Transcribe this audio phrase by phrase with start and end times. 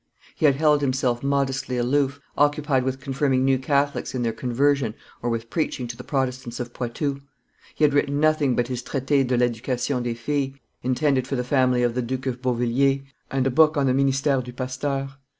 [0.33, 5.29] He had held himself modestly aloof, occupied with confirming new Catholics in their conversion or
[5.29, 7.21] with preaching to the Protestants of Poitou;
[7.75, 11.83] he had written nothing but his Traite de l'Education des Filles, intended for the family
[11.83, 15.09] of the Duke of Beauvilliers, and a book on the ministere du pasteur.